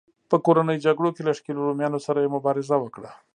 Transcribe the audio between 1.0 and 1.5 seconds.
کې له